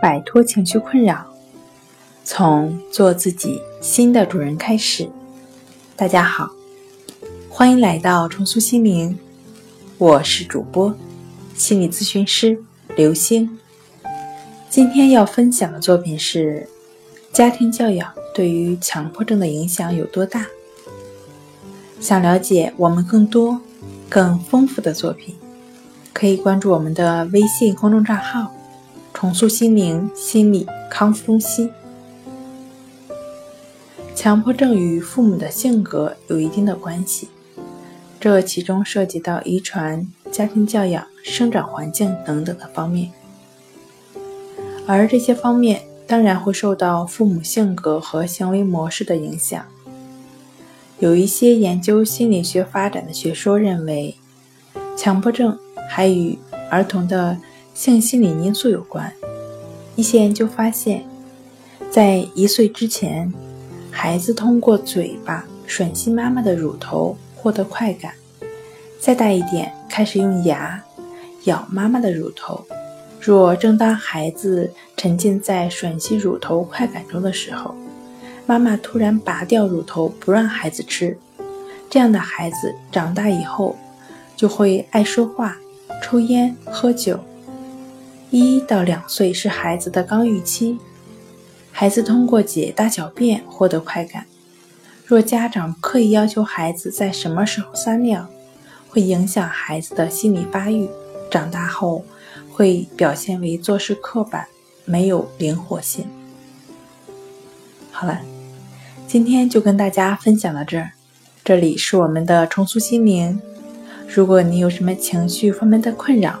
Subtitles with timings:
[0.00, 1.24] 摆脱情绪困扰，
[2.24, 5.08] 从做自己新的主人开始。
[5.96, 6.50] 大家好，
[7.48, 9.18] 欢迎来到重塑心灵，
[9.98, 10.94] 我是主播
[11.54, 12.62] 心理咨询师
[12.96, 13.58] 刘星。
[14.68, 16.68] 今天要分享的作品是：
[17.32, 20.46] 家庭教养对于强迫症的影响有多大？
[22.00, 23.60] 想了解我们更多、
[24.08, 25.34] 更丰富的作品。
[26.12, 28.54] 可以关注我们的微信公众账号
[29.24, 31.70] “重塑心灵心理康复中心”。
[34.14, 37.30] 强迫症与父母的性格有一定的关系，
[38.20, 43.12] 这其中涉及到遗传、家庭教养、生长环境等等的方面，
[44.86, 49.64] 而这些方面当然会受到父母性格和行为模式的影响。
[50.98, 54.16] 有一些研究心理学发展的学说认为，
[54.94, 55.58] 强迫症。
[55.86, 56.38] 还与
[56.70, 57.36] 儿童的
[57.74, 59.12] 性心理因素有关。
[59.96, 61.04] 一些研究发现，
[61.90, 63.32] 在一岁之前，
[63.90, 68.12] 孩子通过嘴巴吮吸妈妈的乳头获得快感；
[69.00, 70.82] 再大一点，开始用牙
[71.44, 72.64] 咬妈妈的乳头。
[73.20, 77.74] 若正当孩子沉浸在吮吸乳头快感中的时候，
[78.46, 81.18] 妈妈突然拔掉乳头不让孩子吃，
[81.90, 83.76] 这样的孩子长大以后
[84.36, 85.56] 就会爱说话。
[86.02, 87.18] 抽烟、喝酒，
[88.36, 90.76] 一到两岁是孩子的刚预期，
[91.70, 94.26] 孩子通过解大小便获得快感。
[95.06, 98.26] 若家长刻意要求孩子在什么时候撒尿，
[98.88, 100.88] 会影响孩子的心理发育，
[101.30, 102.04] 长大后
[102.50, 104.48] 会表现为做事刻板，
[104.84, 106.04] 没有灵活性。
[107.92, 108.20] 好了，
[109.06, 110.90] 今天就跟大家分享到这儿，
[111.44, 113.40] 这里是我们的重塑心灵。
[114.12, 116.40] 如果你有什么情绪方面的困扰，